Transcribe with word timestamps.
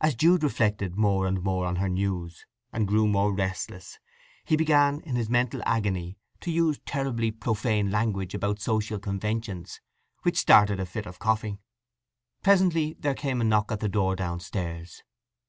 As 0.00 0.16
Jude 0.16 0.42
reflected 0.42 0.96
more 0.98 1.28
and 1.28 1.40
more 1.40 1.64
on 1.64 1.76
her 1.76 1.88
news, 1.88 2.44
and 2.72 2.88
grew 2.88 3.06
more 3.06 3.32
restless, 3.32 4.00
he 4.44 4.56
began 4.56 5.00
in 5.02 5.14
his 5.14 5.30
mental 5.30 5.62
agony 5.64 6.18
to 6.40 6.50
use 6.50 6.80
terribly 6.84 7.30
profane 7.30 7.88
language 7.88 8.34
about 8.34 8.58
social 8.58 8.98
conventions, 8.98 9.80
which 10.22 10.38
started 10.40 10.80
a 10.80 10.86
fit 10.86 11.06
of 11.06 11.20
coughing. 11.20 11.60
Presently 12.42 12.96
there 12.98 13.14
came 13.14 13.40
a 13.40 13.44
knock 13.44 13.70
at 13.70 13.78
the 13.78 13.88
door 13.88 14.16
downstairs. 14.16 15.04